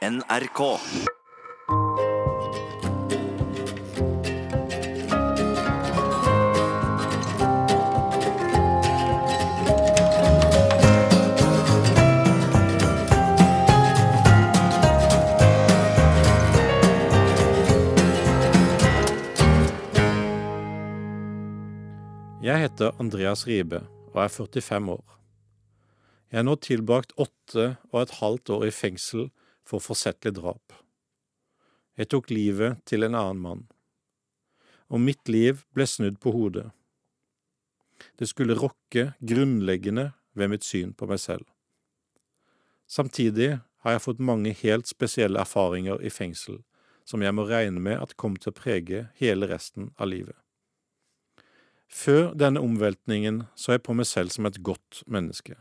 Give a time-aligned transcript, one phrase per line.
[0.00, 0.60] NRK.
[22.40, 23.82] Jeg heter Andreas Ribe
[24.14, 25.04] og er 45 år.
[26.30, 29.28] Jeg har nå tilbrakt åtte og et halvt år i fengsel
[29.70, 30.74] for forsettlig drap.
[31.98, 33.64] Jeg tok livet til en annen mann.
[34.90, 36.70] Og mitt liv ble snudd på hodet.
[38.18, 41.46] Det skulle rokke grunnleggende ved mitt syn på meg selv.
[42.90, 46.60] Samtidig har jeg fått mange helt spesielle erfaringer i fengsel
[47.10, 50.36] som jeg må regne med at kom til å prege hele resten av livet.
[51.90, 55.56] Før denne omveltningen så jeg på meg selv som et godt menneske,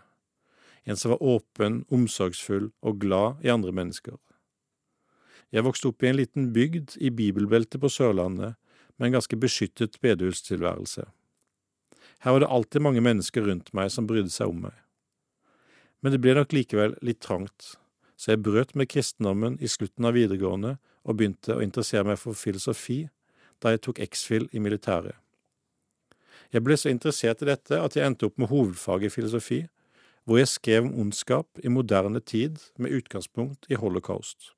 [0.84, 4.18] en som var åpen, omsorgsfull og glad i andre mennesker.
[5.50, 8.56] Jeg vokste opp i en liten bygd i bibelbeltet på Sørlandet
[8.98, 11.08] med en ganske beskyttet bedehustilværelse.
[12.20, 14.76] Her var det alltid mange mennesker rundt meg som brydde seg om meg.
[16.04, 17.74] Men det ble nok likevel litt trangt,
[18.20, 22.38] så jeg brøt med kristendommen i slutten av videregående og begynte å interessere meg for
[22.38, 23.06] filosofi
[23.64, 25.16] da jeg tok X-FIL i militæret.
[26.54, 29.64] Jeg ble så interessert i dette at jeg endte opp med hovedfag i filosofi,
[30.30, 34.52] hvor jeg skrev om ondskap i moderne tid med utgangspunkt i holocaust.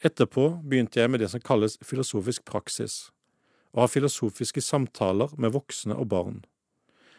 [0.00, 3.10] Etterpå begynte jeg med det som kalles filosofisk praksis,
[3.76, 6.40] og ha filosofiske samtaler med voksne og barn.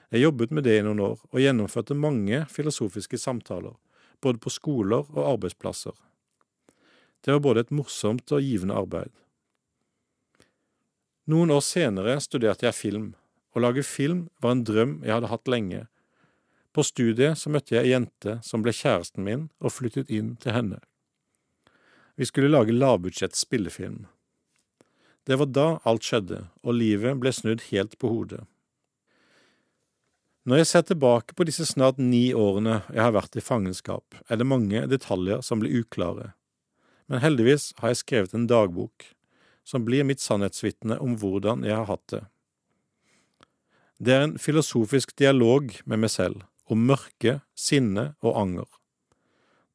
[0.09, 3.78] Jeg jobbet med det i noen år, og gjennomførte mange filosofiske samtaler,
[4.17, 5.94] både på skoler og arbeidsplasser.
[7.22, 9.14] Det var både et morsomt og givende arbeid.
[11.30, 13.12] Noen år senere studerte jeg film.
[13.53, 15.86] Å lage film var en drøm jeg hadde hatt lenge.
[16.76, 20.52] På studiet så møtte jeg ei jente som ble kjæresten min, og flyttet inn til
[20.52, 20.81] henne.
[22.20, 24.02] Vi skulle lage lavbudsjett spillefilm.
[25.23, 28.44] Det var da alt skjedde, og livet ble snudd helt på hodet.
[30.46, 34.38] Når jeg ser tilbake på disse snart ni årene jeg har vært i fangenskap, er
[34.38, 36.34] det mange detaljer som blir uklare.
[37.08, 39.08] Men heldigvis har jeg skrevet en dagbok
[39.66, 42.22] som blir mitt sannhetsvitne om hvordan jeg har hatt det.
[43.97, 48.68] Det er en filosofisk dialog med meg selv, om mørke, sinne og anger.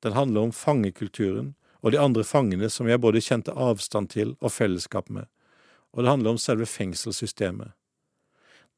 [0.02, 4.52] Den handler om fangekulturen og de andre fangene som jeg både kjente avstand til og
[4.52, 5.28] fellesskap med,
[5.92, 7.72] og det handler om selve fengselssystemet.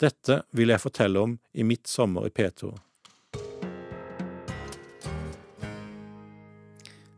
[0.00, 2.72] Dette vil jeg fortelle om i mitt sommer i P2.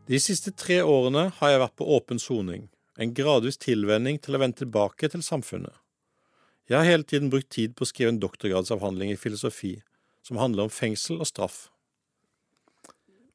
[0.05, 2.67] De siste tre årene har jeg vært på åpen soning,
[3.01, 5.73] en gradvis tilvenning til å vende tilbake til samfunnet.
[6.69, 9.79] Jeg har hele tiden brukt tid på å skrive en doktorgradsavhandling i filosofi,
[10.25, 11.67] som handler om fengsel og straff.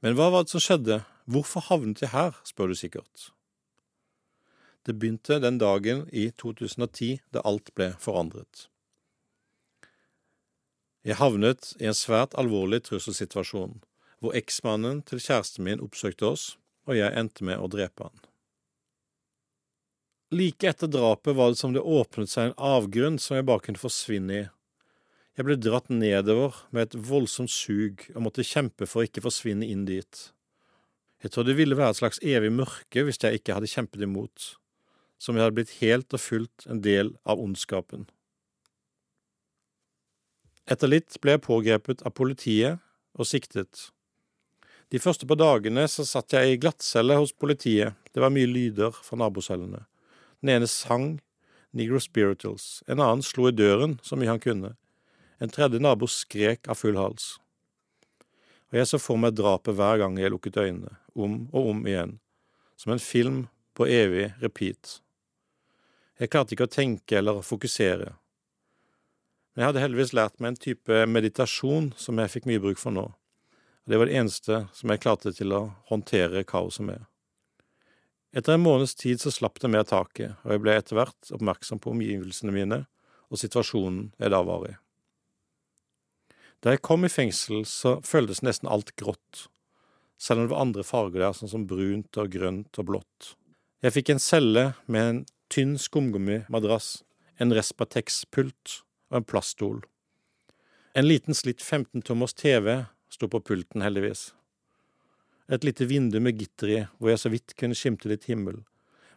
[0.02, 3.30] Men hva var det som skjedde, hvorfor havnet jeg her, spør du sikkert.
[4.88, 8.66] Det begynte den dagen i 2010 da alt ble forandret.
[11.04, 13.78] Jeg havnet i en svært alvorlig trusselsituasjon,
[14.20, 16.44] hvor eksmannen til kjæresten min oppsøkte oss,
[16.88, 18.26] og jeg endte med å drepe han.
[20.30, 23.80] Like etter drapet var det som det åpnet seg en avgrunn som jeg bare kunne
[23.80, 24.44] forsvinne i.
[25.40, 29.64] Jeg ble dratt nedover med et voldsomt sug og måtte kjempe for å ikke forsvinne
[29.64, 30.18] inn dit.
[31.24, 34.50] Jeg tror det ville være et slags evig mørke hvis jeg ikke hadde kjempet imot,
[35.16, 38.04] som jeg hadde blitt helt og fullt en del av ondskapen.
[40.68, 42.84] Etter litt ble jeg pågrepet av politiet
[43.16, 43.86] og siktet.
[44.92, 48.92] De første par dagene så satt jeg i glattcelle hos politiet, det var mye lyder
[48.92, 49.86] fra nabocellene.
[50.44, 51.14] Den ene sang
[51.72, 54.74] Negro Spirituals, en annen slo i døren så mye han kunne,
[55.40, 57.34] en tredje nabo skrek av full hals.
[58.70, 62.18] Og jeg så for meg drapet hver gang jeg lukket øynene, om og om igjen,
[62.76, 65.00] som en film på evig repeat.
[66.20, 68.12] Jeg klarte ikke å tenke eller fokusere.
[69.54, 72.94] Men jeg hadde heldigvis lært meg en type meditasjon som jeg fikk mye bruk for
[72.94, 73.06] nå.
[73.10, 77.08] Og det var det eneste som jeg klarte til å håndtere kaoset med.
[78.36, 81.80] Etter en måneds tid så slapp det mer taket, og jeg ble etter hvert oppmerksom
[81.82, 82.84] på omgivelsene mine
[83.30, 84.76] og situasjonen jeg da var i.
[86.60, 89.47] Da jeg kom i fengsel, så føltes nesten alt grått,
[90.21, 93.30] selv om det var andre farger der, sånn som brunt og grønt og blått.
[93.80, 95.21] Jeg fikk en celle med en
[95.53, 96.98] tynn skumgummimadrass,
[97.41, 99.78] en Respatex-pult og en plaststol.
[100.92, 104.34] En liten slitt 15-tommers TV sto på pulten, heldigvis.
[105.48, 108.60] Et lite vindu med gitter i, hvor jeg så vidt kunne skimte litt himmel,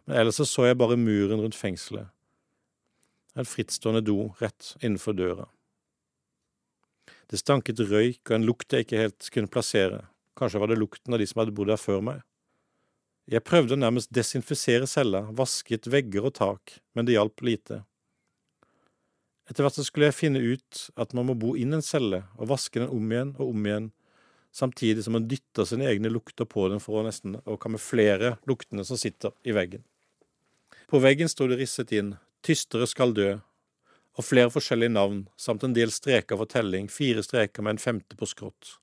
[0.08, 2.08] men ellers så, så jeg bare muren rundt fengselet.
[3.36, 5.46] En frittstående do rett innenfor døra.
[7.30, 10.02] Det stanket røyk og en lukt jeg ikke helt kunne plassere,
[10.38, 12.22] kanskje var det lukten av de som hadde bodd der før meg.
[13.30, 17.80] Jeg prøvde å nærmest desinfisere cella, vasket vegger og tak, men det hjalp lite.
[19.48, 22.50] Etter hvert så skulle jeg finne ut at man må bo inn en celle og
[22.52, 23.88] vaske den om igjen og om igjen,
[24.54, 28.84] samtidig som man dytter sine egne lukter på den for å nesten å kamuflere luktene
[28.84, 29.82] som sitter i veggen.
[30.88, 33.38] På veggen sto det risset inn Tystere skal dø,
[34.14, 38.18] og flere forskjellige navn, samt en del streker for telling, fire streker med en femte
[38.18, 38.76] på skrått.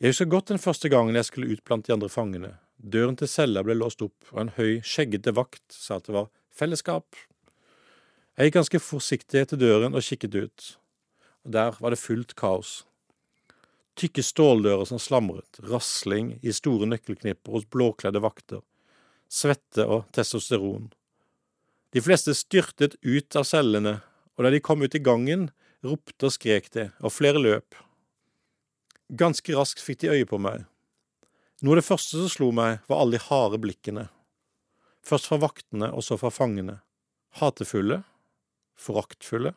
[0.00, 2.54] Jeg husker godt den første gangen jeg skulle ut blant de andre fangene.
[2.76, 6.32] Døren til cella ble låst opp, og en høy, skjeggete vakt sa at det var
[6.52, 7.16] fellesskap.
[8.34, 10.66] Jeg gikk ganske forsiktig til døren og kikket ut,
[11.46, 12.82] og der var det fullt kaos.
[13.94, 18.64] Tykke ståldører som slamret, rasling i store nøkkelknipper hos blåkledde vakter,
[19.30, 20.90] svette og testosteron.
[21.94, 24.00] De fleste styrtet ut av cellene,
[24.34, 25.52] og da de kom ut i gangen,
[25.86, 27.76] ropte og skrek de, og flere løp.
[29.14, 30.64] Ganske raskt fikk de øye på meg.
[31.62, 34.08] Noe av det første som slo meg, var alle de harde blikkene.
[35.06, 36.80] Først fra vaktene og så fra fangene.
[37.38, 38.02] Hatefulle,
[38.74, 39.54] foraktfulle,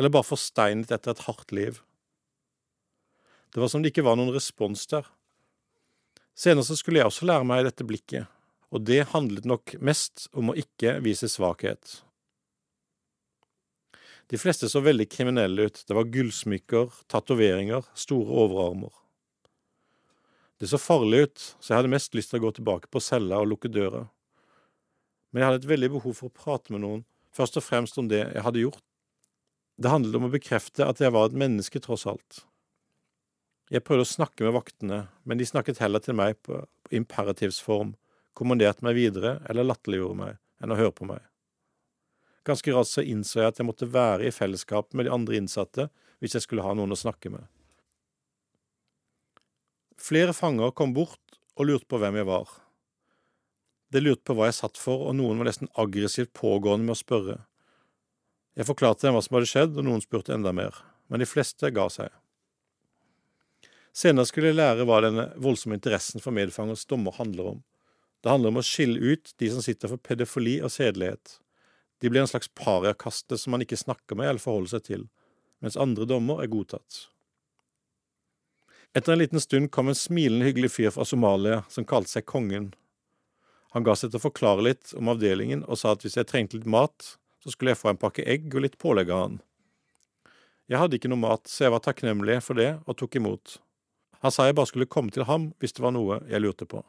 [0.00, 1.82] eller bare forsteinet etter et hardt liv.
[3.52, 5.04] Det var som det ikke var noen respons der.
[6.32, 8.31] Senere skulle jeg også lære meg dette blikket,
[8.72, 12.00] og det handlet nok mest om å ikke vise svakhet.
[14.32, 18.94] De fleste så veldig kriminelle ut, det var gullsmykker, tatoveringer, store overarmer.
[20.56, 23.42] Det så farlig ut, så jeg hadde mest lyst til å gå tilbake på cella
[23.42, 24.06] og lukke døra.
[25.30, 27.04] Men jeg hadde et veldig behov for å prate med noen
[27.36, 28.84] først og fremst om det jeg hadde gjort.
[29.80, 32.44] Det handlet om å bekrefte at jeg var et menneske, tross alt.
[33.72, 36.60] Jeg prøvde å snakke med vaktene, men de snakket heller til meg på
[36.92, 37.94] imperativsform,
[38.38, 41.20] kommanderte meg videre eller latterliggjorde meg, enn å høre på meg.
[42.46, 45.88] Ganske raskt så innså jeg at jeg måtte være i fellesskap med de andre innsatte
[46.22, 47.44] hvis jeg skulle ha noen å snakke med.
[50.02, 52.50] Flere fanger kom bort og lurte på hvem jeg var.
[53.92, 57.02] De lurte på hva jeg satt for, og noen var nesten aggressivt pågående med å
[57.02, 57.36] spørre.
[58.56, 60.74] Jeg forklarte dem hva som hadde skjedd, og noen spurte enda mer,
[61.12, 62.08] men de fleste ga seg.
[63.92, 67.60] Senere skulle jeg lære hva denne voldsomme interessen for medfangers dommer handler om.
[68.22, 71.38] Det handler om å skille ut de som sitter for pedofili og sedelighet.
[72.02, 75.08] De blir en slags pariakaste som man ikke snakker med eller forholder seg til,
[75.62, 77.06] mens andre dommer er godtatt.
[78.94, 82.72] Etter en liten stund kom en smilende hyggelig fyr fra Somalia som kalte seg Kongen,
[83.72, 86.58] han ga seg til å forklare litt om avdelingen og sa at hvis jeg trengte
[86.58, 89.38] litt mat, så skulle jeg få en pakke egg og litt pålegg av han.
[90.68, 93.56] Jeg hadde ikke noe mat, så jeg var takknemlig for det og tok imot.
[94.22, 96.84] Han sa jeg bare skulle komme til ham hvis det var noe jeg lurte på.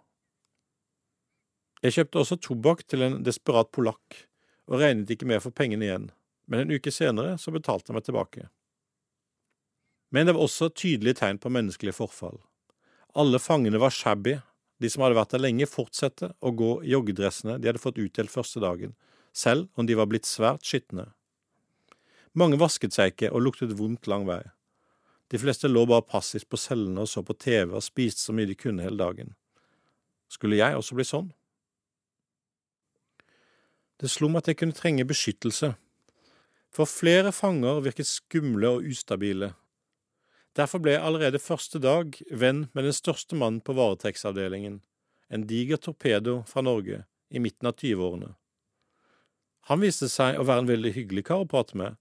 [1.83, 4.23] Jeg kjøpte også tobakk til en desperat polakk,
[4.71, 6.05] og regnet ikke med å få pengene igjen,
[6.47, 8.47] men en uke senere så betalte han meg tilbake.
[10.15, 12.39] Men det var også tydelige tegn på menneskelig forfall.
[13.19, 14.37] Alle fangene var shabby
[14.83, 18.31] de som hadde vært der lenge, fortsette å gå i joggedressene de hadde fått utdelt
[18.31, 18.95] første dagen,
[19.31, 21.11] selv om de var blitt svært skitne.
[22.33, 24.41] Mange vasket seg ikke og luktet vondt lang vei.
[25.31, 28.49] De fleste lå bare passivt på cellene og så på TV og spiste så mye
[28.49, 29.33] de kunne hele dagen.
[30.29, 31.31] Skulle jeg også bli sånn?
[34.01, 35.73] Det slo meg at jeg kunne trenge beskyttelse,
[36.73, 39.53] for flere fanger virket skumle og ustabile,
[40.53, 44.81] Derfor ble jeg allerede første dag venn med den største mannen på varetektsavdelingen,
[45.33, 47.03] en diger torpedo fra Norge,
[47.33, 48.35] i midten av 20-årene.
[49.71, 51.97] Han viste seg å være en veldig hyggelig kar å prate med,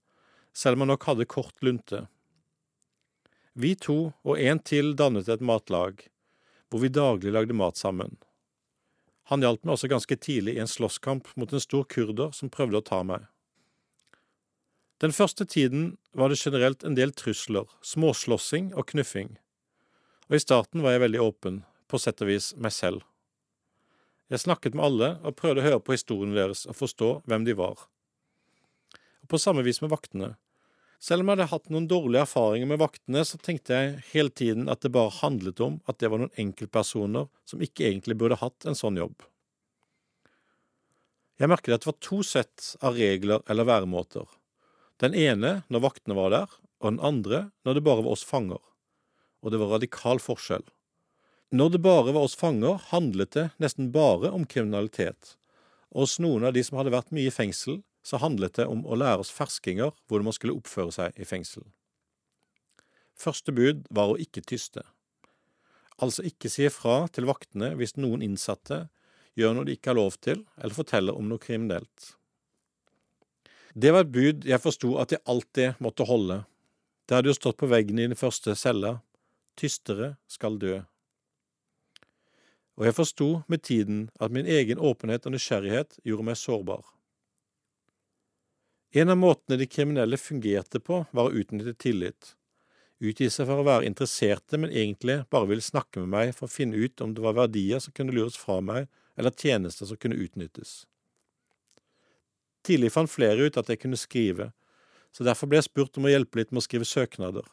[0.53, 2.03] selv om han nok hadde kort lunte.
[3.57, 6.05] Vi to og en til dannet et matlag,
[6.69, 8.19] hvor vi daglig lagde mat sammen.
[9.31, 12.81] Han hjalp meg også ganske tidlig i en slåsskamp mot en stor kurder som prøvde
[12.81, 13.29] å ta meg.
[15.03, 19.33] Den første tiden var det generelt en del trusler, småslåssing og knuffing,
[20.29, 23.03] og i starten var jeg veldig åpen, på sett og vis meg selv.
[24.31, 27.55] Jeg snakket med alle og prøvde å høre på historiene deres og forstå hvem de
[27.59, 27.83] var.
[29.23, 30.33] Og på samme vis med vaktene.
[31.03, 34.69] Selv om jeg hadde hatt noen dårlige erfaringer med vaktene, så tenkte jeg hele tiden
[34.71, 38.69] at det bare handlet om at det var noen enkeltpersoner som ikke egentlig burde hatt
[38.69, 39.25] en sånn jobb.
[41.41, 44.29] Jeg merket at det var to sett av regler eller væremåter.
[45.03, 48.61] Den ene når vaktene var der, og den andre når det bare var oss fanger.
[49.43, 50.63] Og det var radikal forskjell.
[51.51, 55.35] Når det bare var oss fanger, handlet det nesten bare om kriminalitet.
[55.91, 58.83] Og hos noen av de som hadde vært mye i fengsel, så handlet det om
[58.85, 61.63] å lære oss ferskinger hvordan man skulle oppføre seg i fengsel.
[63.19, 64.83] Første bud var å ikke tyste.
[66.01, 68.87] Altså ikke si ifra til vaktene hvis noen innsatte
[69.39, 72.13] gjør noe de ikke har lov til, eller forteller om noe kriminelt.
[73.73, 76.43] Det var et bud jeg forsto at jeg alltid måtte holde.
[77.07, 78.99] Det hadde jo stått på veggen i den første cella.
[79.57, 80.81] Tystere skal dø.
[82.73, 86.81] og jeg forsto med tiden at min egen åpenhet og nysgjerrighet gjorde meg sårbar.
[88.95, 92.35] En av måtene de kriminelle fungerte på, var å utnytte tillit.
[93.01, 96.53] Utgi seg for å være interesserte, men egentlig bare ville snakke med meg for å
[96.53, 98.85] finne ut om det var verdier som kunne lures fra meg,
[99.17, 100.83] eller tjenester som kunne utnyttes.
[102.63, 104.51] Tidlig fant flere ut at jeg kunne skrive,
[105.09, 107.49] så derfor ble jeg spurt om å hjelpe litt med å skrive søknader.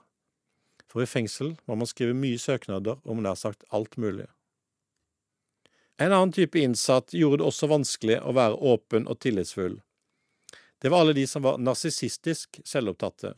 [0.93, 4.29] For i fengsel må man skrive mye søknader om nær sagt alt mulig.
[6.01, 9.81] En annen type innsatt gjorde det også vanskelig å være åpen og tillitsfull.
[10.81, 13.35] Det var alle de som var narsissistisk selvopptatte.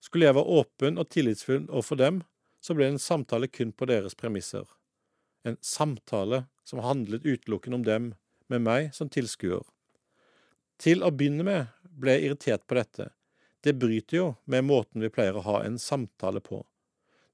[0.00, 2.22] Skulle jeg være åpen og tillitsfull overfor dem,
[2.64, 4.64] så ble det en samtale kun på deres premisser.
[5.44, 8.08] En samtale som handlet utelukkende om dem,
[8.50, 9.62] med meg som tilskuer.
[10.80, 13.10] Til å begynne med ble jeg irritert på dette.
[13.60, 16.64] Det bryter jo med måten vi pleier å ha en samtale på.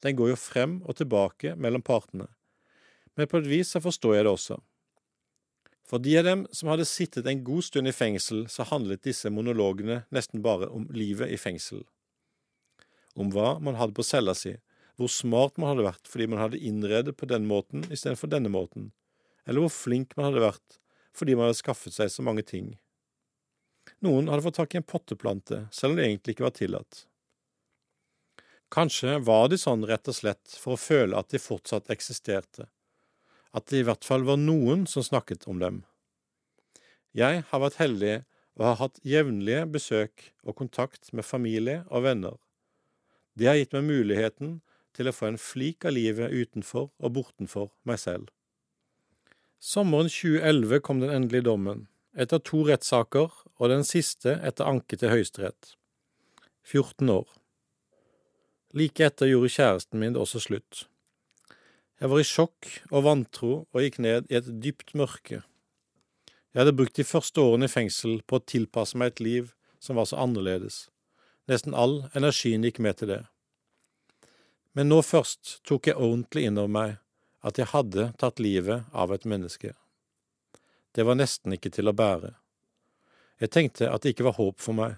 [0.02, 2.26] Den går jo frem og tilbake mellom partene.
[3.14, 4.58] Men på et vis så forstår jeg det også.
[5.86, 9.30] For de av dem som hadde sittet en god stund i fengsel, så handlet disse
[9.30, 11.84] monologene nesten bare om livet i fengsel.
[13.14, 14.56] Om hva man hadde på cella si,
[14.98, 18.90] hvor smart man hadde vært fordi man hadde innredet på den måten istedenfor denne måten,
[19.46, 20.80] eller hvor flink man hadde vært
[21.16, 22.74] fordi man hadde skaffet seg så mange ting.
[24.04, 27.06] Noen hadde fått tak i en potteplante, selv om det egentlig ikke var tillatt.
[28.74, 32.66] Kanskje var de sånn rett og slett for å føle at de fortsatt eksisterte,
[33.56, 35.82] at det i hvert fall var noen som snakket om dem.
[37.16, 38.16] Jeg har vært heldig
[38.56, 42.36] og har hatt jevnlige besøk og kontakt med familie og venner.
[43.36, 44.58] Det har gitt meg muligheten
[44.96, 48.28] til å få en flik av livet utenfor og bortenfor meg selv.
[49.60, 51.86] Sommeren 2011 kom den endelige dommen,
[52.16, 55.74] etter to rettssaker og den siste etter anke til Høyesterett.
[56.64, 57.28] 14 år.
[58.76, 60.84] Like etter gjorde kjæresten min det også slutt.
[61.96, 65.40] Jeg var i sjokk og vantro og gikk ned i et dypt mørke.
[66.52, 69.48] Jeg hadde brukt de første årene i fengsel på å tilpasse meg et liv
[69.80, 70.90] som var så annerledes.
[71.48, 73.22] Nesten all energien gikk med til det.
[74.76, 76.96] Men nå først tok jeg ordentlig inn over meg
[77.46, 79.72] at jeg hadde tatt livet av et menneske.
[80.92, 82.34] Det var nesten ikke til å bære.
[83.40, 84.96] Jeg tenkte at det ikke var håp for meg,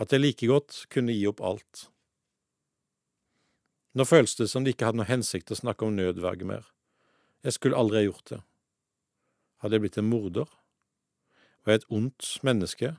[0.00, 1.88] at jeg like godt kunne gi opp alt.
[3.94, 6.66] Nå føles det som det ikke hadde noe hensikt å snakke om nødverge mer.
[7.46, 8.40] Jeg skulle aldri ha gjort det.
[9.62, 10.48] Hadde jeg blitt en morder?
[11.62, 12.90] Var jeg et ondt menneske?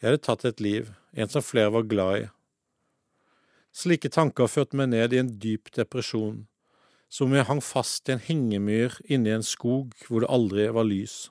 [0.00, 2.24] Jeg hadde tatt et liv, en som flere var glad i.
[3.74, 6.44] Slike tanker førte meg ned i en dyp depresjon,
[7.10, 10.68] som om jeg hang fast i en hengemyr inne i en skog hvor det aldri
[10.74, 11.28] var lys.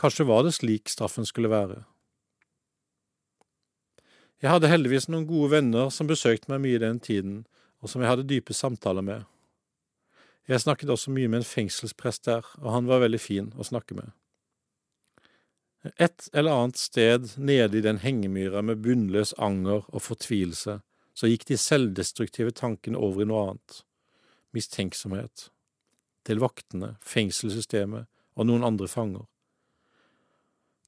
[0.00, 1.82] Kanskje var det slik straffen skulle være.
[4.44, 7.36] Jeg hadde heldigvis noen gode venner som besøkte meg mye den tiden,
[7.80, 9.22] og som jeg hadde dype samtaler med.
[10.44, 13.96] Jeg snakket også mye med en fengselsprest der, og han var veldig fin å snakke
[13.96, 14.10] med.
[15.96, 20.76] Et eller annet sted nede i den hengemyra med bunnløs anger og fortvilelse,
[21.16, 23.80] så gikk de selvdestruktive tankene over i noe annet.
[24.52, 25.48] Mistenksomhet.
[26.28, 29.24] Til vaktene, fengselssystemet og noen andre fanger.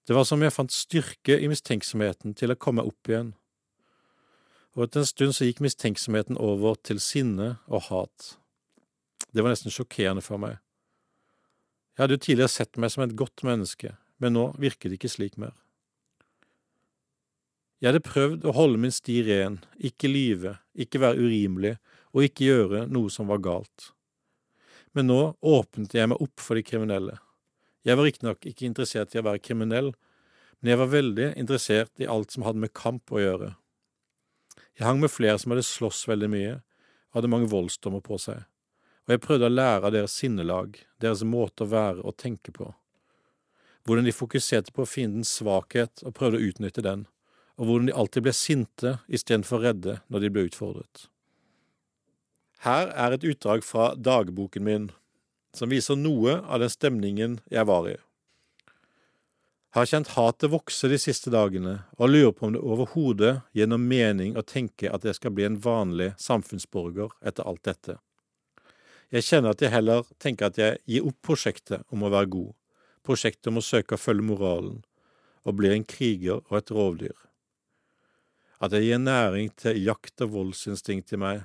[0.04, 3.32] Det var som jeg fant styrke i mistenksomheten til å komme opp igjen,
[4.76, 8.36] og etter en stund så gikk mistenksomheten over til sinne og hat.
[9.32, 10.58] Det var nesten sjokkerende for meg.
[11.96, 15.12] Jeg hadde jo tidligere sett meg som et godt menneske, men nå virket det ikke
[15.14, 15.56] slik mer.
[17.80, 21.74] Jeg hadde prøvd å holde min sti ren, ikke lyve, ikke være urimelig
[22.12, 23.90] og ikke gjøre noe som var galt.
[24.96, 27.18] Men nå åpnet jeg meg opp for de kriminelle.
[27.84, 29.92] Jeg var riktignok ikke interessert i å være kriminell,
[30.60, 33.52] men jeg var veldig interessert i alt som hadde med kamp å gjøre.
[34.76, 36.54] Jeg hang med flere som hadde slåss veldig mye,
[37.08, 38.44] og hadde mange voldsdommer på seg,
[39.06, 42.68] og jeg prøvde å lære av deres sinnelag, deres måte å være og tenke på.
[43.86, 47.06] Hvordan de fokuserte på fiendens svakhet og prøvde å utnytte den,
[47.56, 51.06] og hvordan de alltid ble sinte istedenfor redde når de ble utfordret.
[52.66, 54.90] Her er et utdrag fra dagboken min,
[55.56, 57.96] som viser noe av den stemningen jeg var i
[59.76, 63.84] har kjent hatet vokse de siste dagene, og lurer på om det overhodet gir noen
[63.84, 67.98] mening å tenke at jeg skal bli en vanlig samfunnsborger etter alt dette.
[69.12, 72.54] Jeg kjenner at jeg heller tenker at jeg gir opp prosjektet om å være god,
[73.06, 74.80] prosjektet om å søke å følge moralen,
[75.44, 77.18] og blir en kriger og et rovdyr.
[78.58, 81.44] At jeg gir næring til jakt- og voldsinstinkt i meg,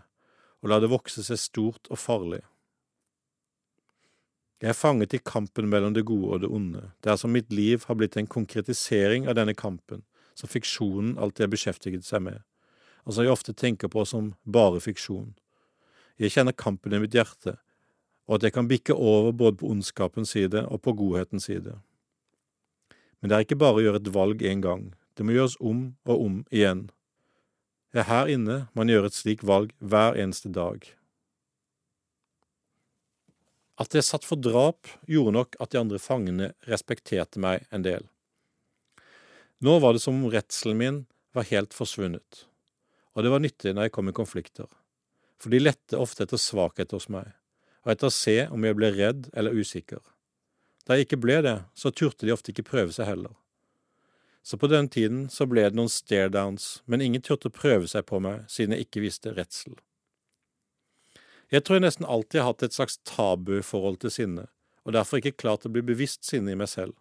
[0.63, 2.45] og lar det vokse seg stort og farlig.
[4.61, 7.51] Jeg er fanget i kampen mellom det gode og det onde, Det er som mitt
[7.51, 10.03] liv har blitt en konkretisering av denne kampen,
[10.35, 12.43] som fiksjonen alltid har beskjeftiget seg med,
[13.05, 15.33] og som jeg ofte tenker på som bare fiksjon.
[16.19, 17.57] Jeg kjenner kampen i mitt hjerte,
[18.29, 21.79] og at jeg kan bikke over både på ondskapens side og på godhetens side.
[23.19, 25.95] Men det er ikke bare å gjøre et valg én gang, det må gjøres om
[26.05, 26.91] og om igjen.
[27.91, 30.85] Det er her inne man gjør et slikt valg hver eneste dag.
[33.81, 38.05] At jeg satt for drap, gjorde nok at de andre fangene respekterte meg en del.
[39.61, 40.99] Nå var det som om redselen min
[41.33, 42.45] var helt forsvunnet,
[43.15, 44.69] og det var nyttig når jeg kom i konflikter,
[45.41, 47.31] for de lette ofte etter svakhet hos meg,
[47.85, 50.01] og etter å se om jeg ble redd eller usikker.
[50.85, 53.33] Da jeg ikke ble det, så turte de ofte ikke prøve seg heller.
[54.43, 58.21] Så på den tiden så ble det noen stairdowns, men ingen turte prøve seg på
[58.21, 59.77] meg siden jeg ikke visste redsel.
[61.51, 64.45] Jeg tror jeg nesten alltid har hatt et slags tabuforhold til sinne,
[64.87, 66.95] og derfor ikke klart å bli bevisst sinne i meg selv.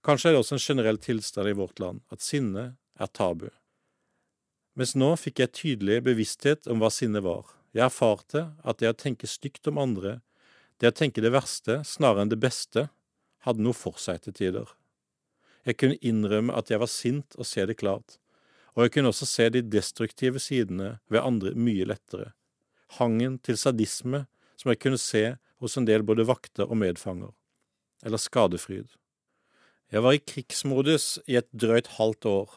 [0.00, 3.50] Kanskje er det også en generell tilstand i vårt land at sinne er tabu.
[4.80, 7.52] Mens nå fikk jeg tydelig bevissthet om hva sinne var.
[7.76, 10.22] Jeg erfarte at det å tenke stygt om andre,
[10.80, 12.88] det å tenke det verste snarere enn det beste,
[13.44, 14.72] hadde noe for seg til tider.
[15.68, 18.16] Jeg kunne innrømme at jeg var sint og se det klart,
[18.72, 22.32] og jeg kunne også se de destruktive sidene ved andre mye lettere
[22.98, 24.24] hangen til sadisme
[24.60, 25.24] som jeg kunne se
[25.60, 27.30] hos en del både vakter og medfanger,
[28.04, 28.88] eller skadefryd.
[29.90, 32.50] Jeg var i krigsmodus i et drøyt halvt år.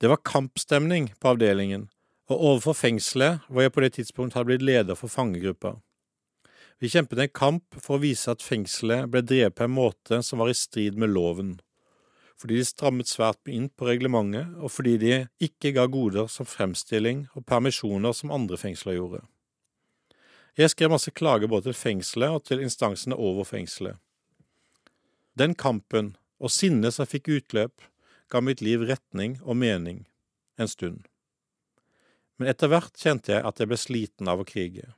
[0.00, 1.88] Det var kampstemning på avdelingen,
[2.28, 5.76] og overfor fengselet hvor jeg på det tidspunkt hadde blitt leder for fangegruppa.
[6.82, 10.42] Vi kjempet en kamp for å vise at fengselet ble drevet på en måte som
[10.42, 11.56] var i strid med loven
[12.40, 17.24] fordi de strammet svært inn på reglementet, og fordi de ikke ga goder som fremstilling
[17.34, 19.22] og permisjoner som andre fengsler gjorde.
[20.56, 23.98] Jeg skrev masse klager både til fengselet og til instansene over fengselet.
[25.36, 27.74] Den kampen og sinnet som fikk utløp,
[28.32, 30.06] ga mitt liv retning og mening
[30.58, 31.04] en stund.
[32.36, 34.90] Men etter hvert kjente jeg at jeg ble sliten av å krige,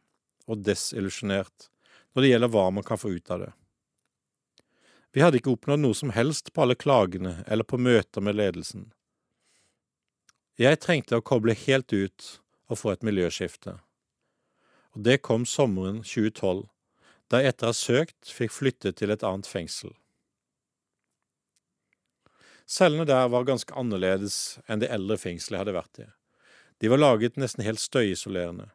[0.49, 1.69] og desillusjonert
[2.15, 3.51] når det gjelder hva man kan få ut av det.
[5.13, 8.91] Vi hadde ikke oppnådd noe som helst på alle klagene eller på møter med ledelsen.
[10.59, 12.27] Jeg trengte å koble helt ut
[12.69, 13.79] og få et miljøskifte.
[14.97, 16.67] Og det kom sommeren 2012,
[17.31, 19.95] da jeg etter å ha søkt fikk flytte til et annet fengsel.
[22.69, 26.09] Cellene der var ganske annerledes enn det eldre fengselet jeg hadde vært i.
[26.85, 28.69] De var laget nesten helt støyisolerende.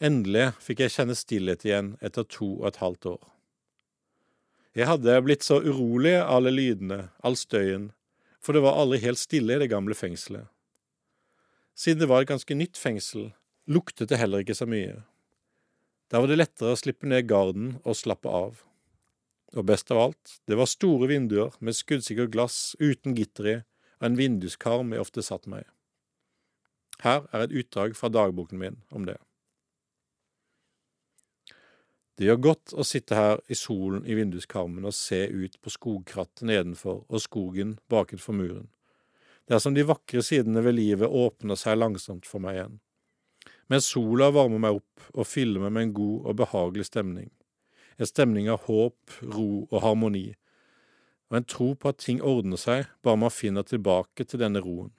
[0.00, 3.35] Endelig fikk jeg kjenne stillhet igjen etter to og et halvt år.
[4.76, 7.90] Jeg hadde blitt så urolig av alle lydene, all støyen,
[8.44, 10.50] for det var aldri helt stille i det gamle fengselet.
[11.76, 13.30] Siden det var et ganske nytt fengsel,
[13.68, 15.02] luktet det heller ikke så mye.
[16.12, 18.60] Der var det lettere å slippe ned garden og slappe av.
[19.56, 23.56] Og best av alt, det var store vinduer med skuddsikkert glass uten gitter i
[23.96, 25.70] og en vinduskarm jeg ofte satt meg i.
[27.04, 29.16] Her er et utdrag fra dagboken min om det.
[32.16, 36.46] Det gjør godt å sitte her i solen i vinduskarmen og se ut på skogkrattet
[36.48, 38.70] nedenfor og skogen bakenfor muren.
[39.44, 42.78] Det er som de vakre sidene ved livet åpner seg langsomt for meg igjen.
[43.68, 47.28] Mens sola varmer meg opp og fyller meg med en god og behagelig stemning.
[48.00, 50.30] En stemning av håp, ro og harmoni,
[51.28, 54.92] og en tro på at ting ordner seg bare man finner tilbake til denne roen.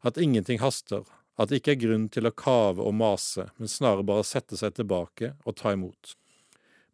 [0.00, 1.04] At ingenting haster,
[1.36, 4.76] at det ikke er grunn til å kave og mase, men snarere bare sette seg
[4.78, 6.14] tilbake og ta imot.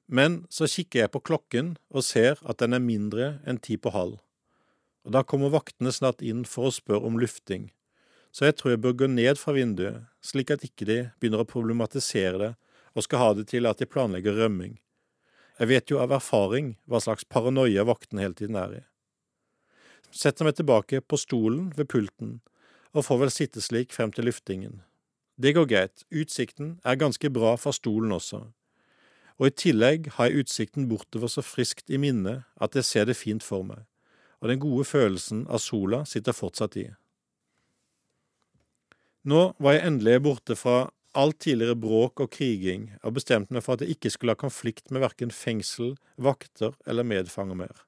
[0.06, 3.90] Men så kikker jeg på klokken og ser at den er mindre enn ti på
[3.94, 4.20] halv.
[5.06, 7.70] Og da kommer vaktene snart inn for å spørre om lufting,
[8.34, 11.48] så jeg tror jeg bør gå ned fra vinduet, slik at ikke de begynner å
[11.48, 12.50] problematisere det
[12.96, 14.74] og skal ha det til at de planlegger rømming.
[15.56, 18.82] Jeg vet jo av erfaring hva slags paranoia vaktene hele tiden er i.
[20.12, 22.38] Setter meg tilbake på stolen ved pulten
[22.96, 24.82] og får vel sitte slik frem til luftingen.
[25.36, 28.46] Det går greit, utsikten er ganske bra fra stolen også,
[29.36, 33.18] og i tillegg har jeg utsikten bortover så friskt i minnet at jeg ser det
[33.18, 33.84] fint for meg,
[34.40, 36.86] og den gode følelsen av sola sitter fortsatt i.
[39.26, 43.76] Nå var jeg endelig borte fra alt tidligere bråk og kriging, og bestemte meg for
[43.76, 47.82] at jeg ikke skulle ha konflikt med verken fengsel, vakter eller medfanger mer.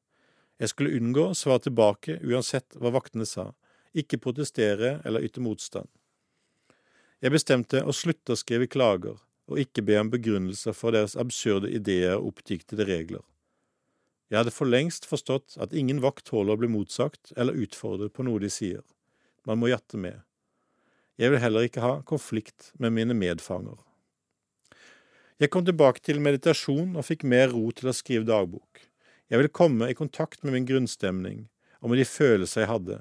[0.58, 3.52] Jeg skulle unngå å svare tilbake uansett hva vaktene sa,
[3.94, 5.86] ikke protestere eller yte motstand.
[7.22, 9.16] Jeg bestemte å slutte å skrive klager,
[9.48, 13.24] og ikke be om begrunnelser for deres absurde ideer og oppdiktede regler.
[14.28, 18.26] Jeg hadde for lengst forstått at ingen vakt tåler å bli motsagt eller utfordret på
[18.28, 18.84] noe de sier.
[19.48, 20.20] Man må jatte med.
[21.18, 23.78] Jeg vil heller ikke ha konflikt med mine medfanger.
[25.40, 28.84] Jeg kom tilbake til meditasjon og fikk mer ro til å skrive dagbok.
[29.30, 31.46] Jeg ville komme i kontakt med min grunnstemning
[31.80, 32.96] og med de følelser jeg hadde,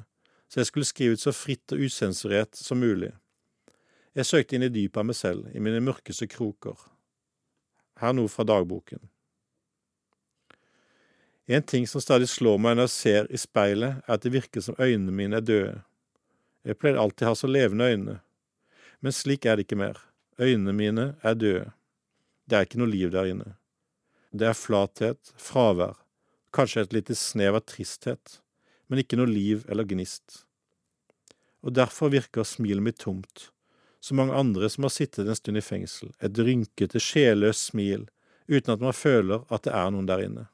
[0.47, 3.11] så jeg skulle skrive ut så fritt og usensurert som mulig.
[4.17, 6.73] Jeg søkte inn i dypet av meg selv, i mine mørkeste kroker.
[8.01, 9.03] Her noe fra dagboken.
[11.45, 14.63] En ting som stadig slår meg når jeg ser i speilet, er at det virker
[14.65, 15.75] som øynene mine er døde.
[16.65, 18.15] Jeg pleide alltid å ha så levende øyne,
[19.05, 20.01] men slik er det ikke mer.
[20.41, 21.69] Øynene mine er døde.
[22.49, 23.53] Det er ikke noe liv der inne.
[24.33, 25.93] Det er flathet, fravær,
[26.57, 28.39] kanskje et lite snev av tristhet,
[28.89, 30.41] men ikke noe liv eller gnist.
[31.61, 33.51] Og derfor virker smilet mitt tomt,
[33.99, 38.05] som mange andre som har sittet en stund i fengsel, et rynkete, sjelløst smil,
[38.47, 40.45] uten at man føler at det er noen der inne.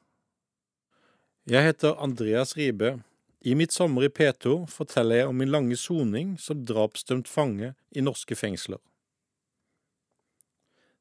[1.50, 2.96] Jeg heter Andreas Ribe.
[3.44, 8.00] I mitt sommer i P2 forteller jeg om min lange soning som drapsdømt fange i
[8.00, 8.80] norske fengsler.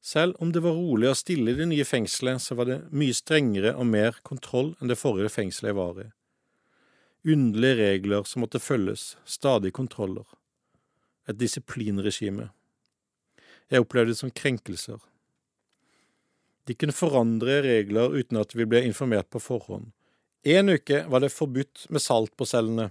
[0.03, 3.15] Selv om det var rolig og stille i det nye fengselet, så var det mye
[3.15, 6.10] strengere og mer kontroll enn det forrige fengselet jeg var i.
[7.23, 10.27] Underlige regler som måtte følges, stadig kontroller.
[11.29, 12.49] Et disiplinregime.
[13.71, 14.99] Jeg opplevde det som krenkelser.
[16.67, 19.91] De kunne forandre regler uten at vi ble informert på forhånd.
[20.43, 22.89] En uke var det forbudt med salt på cellene.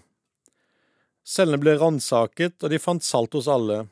[1.22, 3.84] Cellene ble ransaket, og de fant salt hos alle.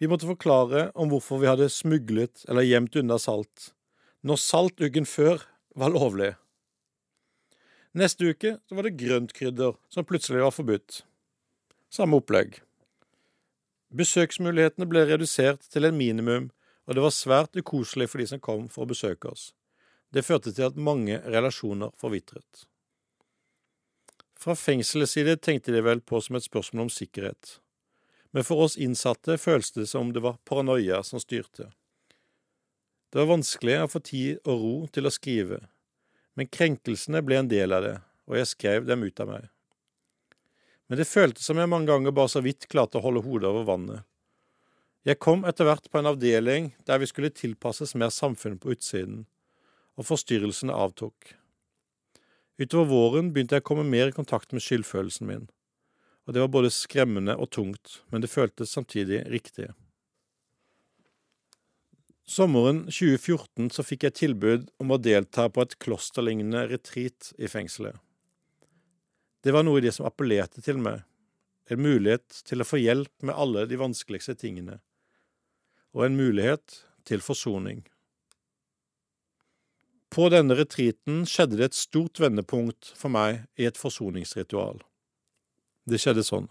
[0.00, 3.70] Vi måtte forklare om hvorfor vi hadde smuglet eller gjemt unna salt,
[4.26, 5.44] når salt uken før
[5.76, 6.34] var lovlig.
[7.96, 11.00] Neste uke var det grøntkrydder som plutselig var forbudt.
[11.88, 12.58] Samme opplegg.
[13.94, 16.48] Besøksmulighetene ble redusert til en minimum,
[16.86, 19.52] og det var svært ukoselig for de som kom for å besøke oss.
[20.10, 22.66] Det førte til at mange relasjoner forvitret.
[24.38, 27.56] Fra fengselets side tenkte de vel på som et spørsmål om sikkerhet,
[28.34, 31.70] men for oss innsatte føltes det som det var paranoia som styrte.
[33.10, 35.62] Det var vanskelig å få tid og ro til å skrive,
[36.36, 37.96] men krenkelsene ble en del av det,
[38.28, 39.46] og jeg skrev dem ut av meg.
[40.86, 43.66] Men det føltes som jeg mange ganger bare så vidt klarte å holde hodet over
[43.66, 44.04] vannet.
[45.06, 49.24] Jeg kom etter hvert på en avdeling der vi skulle tilpasses mer samfunn på utsiden,
[49.94, 51.34] og forstyrrelsene avtok.
[52.58, 55.44] Utover våren begynte jeg å komme mer i kontakt med skyldfølelsen min,
[56.26, 59.68] og det var både skremmende og tungt, men det føltes samtidig riktig.
[62.26, 67.94] Sommeren 2014 så fikk jeg tilbud om å delta på et klosterlignende retreat i fengselet.
[69.46, 71.04] Det var noe i det som appellerte til meg,
[71.70, 74.80] en mulighet til å få hjelp med alle de vanskeligste tingene,
[75.94, 77.84] og en mulighet til forsoning.
[80.10, 84.82] På denne retreaten skjedde det et stort vendepunkt for meg i et forsoningsritual.
[85.86, 86.50] Det skjedde sånn.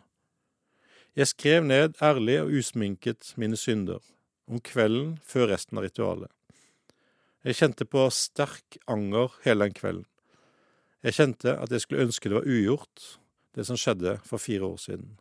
[1.19, 3.99] Jeg skrev ned ærlig og usminket mine synder
[4.47, 6.31] om kvelden før resten av ritualet.
[7.43, 10.07] Jeg kjente på sterk anger hele den kvelden.
[11.03, 13.03] Jeg kjente at jeg skulle ønske det var ugjort,
[13.55, 15.17] det som skjedde for fire år siden.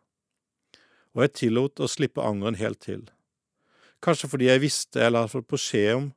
[1.15, 3.05] Og jeg tillot å slippe angeren helt til.
[4.05, 6.09] Kanskje fordi jeg visste eller hadde fått beskjed om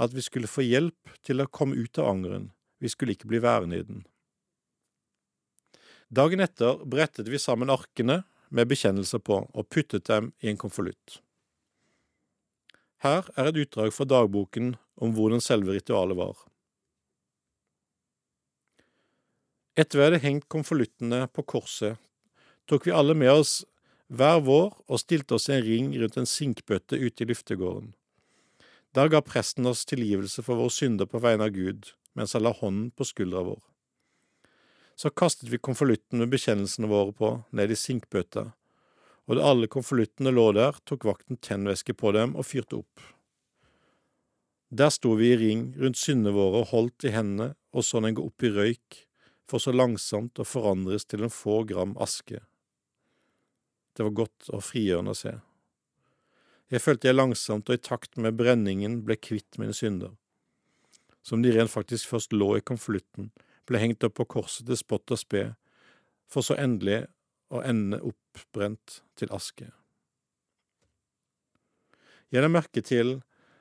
[0.00, 2.50] at vi skulle få hjelp til å komme ut av angeren,
[2.82, 4.04] vi skulle ikke bli værende i den.
[6.14, 8.22] Dagen etter brettet vi sammen arkene
[8.54, 11.20] med bekjennelser på og puttet dem i en konvolutt.
[13.02, 16.36] Her er et utdrag fra dagboken om hvordan selve ritualet var.
[19.74, 21.98] Etter vi hadde hengt konvoluttene på korset,
[22.70, 23.64] tok vi alle med oss
[24.08, 27.92] hver vår og stilte oss i en ring rundt en sinkbøtte ute i luftegården.
[28.94, 32.54] Der ga presten oss tilgivelse for våre synder på vegne av Gud, mens han la
[32.54, 33.62] hånden på skuldra vår.
[34.94, 38.52] Så kastet vi konvolutten med bekjennelsene våre på ned i sinkbøtta
[39.24, 43.04] og da alle konvoluttene lå der, tok vakten tennvæske på dem og fyrte opp.
[44.74, 48.16] Der sto vi i ring rundt syndene våre og holdt i hendene og så den
[48.16, 48.98] gå opp i røyk,
[49.50, 52.40] for så langsomt å forandres til en få gram aske.
[53.94, 55.34] Det var godt og frigjørende å se.
[56.72, 60.14] Jeg følte jeg langsomt og i takt med brenningen ble kvitt mine synder.
[61.22, 63.30] Som de rent faktisk først lå i konvolutten,
[63.68, 65.44] ble hengt opp på korset til spott og spe,
[66.28, 67.04] for så endelig
[67.54, 69.70] å ende oppbrent til aske.
[72.34, 73.20] Jeg la merke til,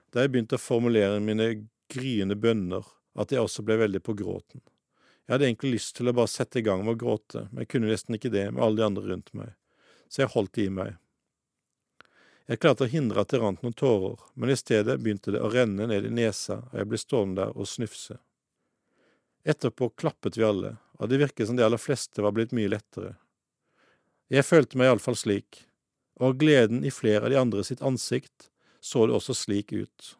[0.09, 4.63] da jeg begynte å formulere mine gryende bønner, at jeg også ble veldig på gråten.
[5.23, 7.71] Jeg hadde egentlig lyst til å bare sette i gang med å gråte, men jeg
[7.71, 9.55] kunne nesten ikke det med alle de andre rundt meg,
[10.11, 10.99] så jeg holdt det i meg.
[12.51, 15.51] Jeg klarte å hindre at det rant noen tårer, men i stedet begynte det å
[15.53, 18.19] renne ned i nesa, og jeg ble stående der og snufse.
[19.47, 23.15] Etterpå klappet vi alle, og det virket som de aller fleste var blitt mye lettere,
[24.33, 25.65] jeg følte meg iallfall slik,
[26.23, 28.47] og gleden i flere av de andre sitt ansikt
[28.81, 30.13] så det også slik ut.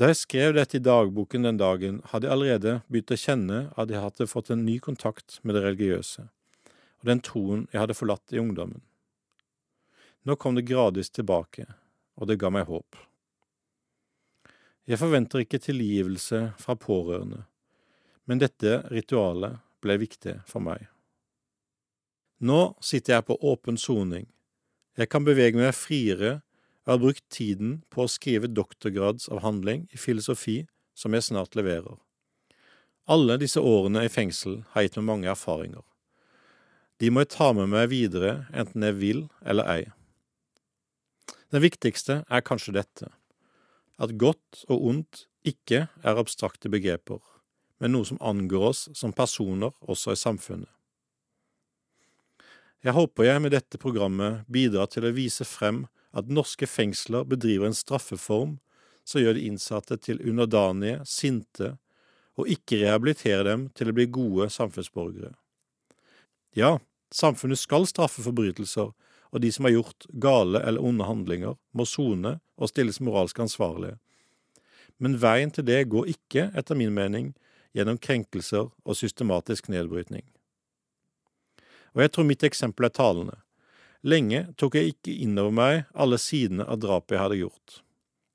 [0.00, 3.90] Da jeg skrev dette i dagboken den dagen, hadde jeg allerede begynt å kjenne at
[3.92, 8.32] jeg hadde fått en ny kontakt med det religiøse, og den troen jeg hadde forlatt
[8.32, 8.80] i ungdommen.
[10.24, 11.66] Nå kom det gradvis tilbake,
[12.16, 12.96] og det ga meg håp.
[14.88, 17.44] Jeg forventer ikke tilgivelse fra pårørende,
[18.24, 20.88] men dette ritualet ble viktig for meg.
[22.40, 24.24] Nå sitter jeg på åpen soning.
[24.96, 26.38] Jeg kan bevege meg friere
[26.86, 30.62] og har brukt tiden på å skrive doktorgradsavhandling i filosofi
[30.96, 31.98] som jeg snart leverer.
[33.10, 35.84] Alle disse årene i fengsel har gitt meg mange erfaringer.
[37.00, 39.82] De må jeg ta med meg videre, enten jeg vil eller ei.
[41.50, 43.08] Den viktigste er kanskje dette,
[43.98, 47.18] at godt og ondt ikke er abstrakte begreper,
[47.80, 50.70] men noe som angår oss som personer også i samfunnet.
[52.80, 55.82] Jeg håper jeg med dette programmet bidrar til å vise frem
[56.16, 58.58] at norske fengsler bedriver en straffeform
[59.06, 61.74] som gjør de innsatte til underdanige, sinte,
[62.38, 65.34] og ikke rehabiliterer dem til å bli gode samfunnsborgere.
[66.56, 66.78] Ja,
[67.14, 68.92] samfunnet skal straffe forbrytelser,
[69.30, 73.98] og de som har gjort gale eller onde handlinger, må sone og stilles moralsk ansvarlige.
[74.98, 77.32] Men veien til det går ikke, etter min mening,
[77.76, 80.24] gjennom krenkelser og systematisk nedbrytning.
[81.94, 83.38] Og jeg tror mitt eksempel er talende.
[84.00, 87.80] Lenge tok jeg ikke inn over meg alle sidene av drapet jeg hadde gjort.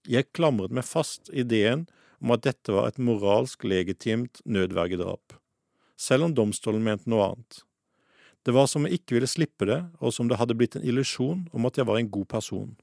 [0.06, 1.88] Jeg klamret meg fast ideen
[2.22, 5.40] om at dette var et moralsk legitimt nødvergedrap,
[5.98, 7.64] selv om domstolen mente noe annet.
[8.46, 11.48] Det var som jeg ikke ville slippe det, og som det hadde blitt en illusjon
[11.50, 12.76] om at jeg var en god person.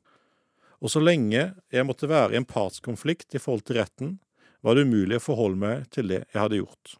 [0.82, 4.16] Og så lenge jeg måtte være i en partskonflikt i forhold til retten,
[4.62, 6.96] var det umulig å forholde meg til det jeg hadde gjort.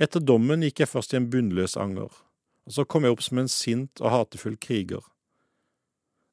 [0.00, 2.12] Etter dommen gikk jeg først i en bunnløs anger,
[2.70, 5.02] og så kom jeg opp som en sint og hatefull kriger.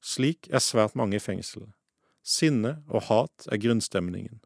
[0.05, 1.63] Slik er svært mange i fengsel.
[2.21, 4.37] Sinne og hat er grunnstemningen.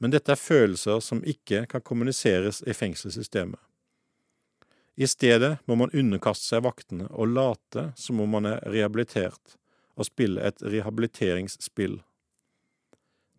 [0.00, 3.60] Men dette er følelser som ikke kan kommuniseres i fengselssystemet.
[4.96, 9.58] I stedet må man underkaste seg vaktene og late som om man er rehabilitert,
[9.92, 11.98] og spille et rehabiliteringsspill.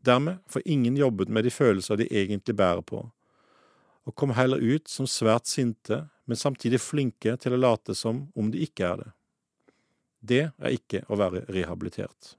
[0.06, 3.08] Dermed får ingen jobbet med de følelser de egentlig bærer på,
[4.04, 8.52] og kom heller ut som svært sinte, men samtidig flinke til å late som om
[8.52, 9.12] de ikke er det.
[10.20, 12.38] Det er ikke å være rehabilitert.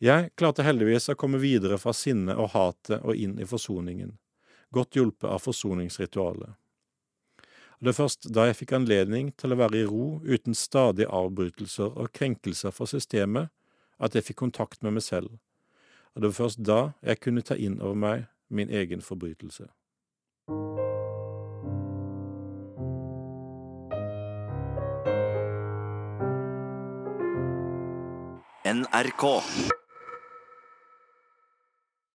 [0.00, 4.12] Jeg klarte heldigvis å komme videre fra sinnet og hatet og inn i forsoningen
[4.76, 6.50] godt hjulpet av forsoningsritualet.
[7.80, 11.92] Det er først da jeg fikk anledning til å være i ro uten stadige avbrytelser
[11.92, 13.52] og krenkelser fra systemet,
[14.00, 15.36] at jeg fikk kontakt med meg selv,
[16.12, 19.66] og det var først da jeg kunne ta inn over meg min egen forbrytelse.
[28.66, 29.24] NRK.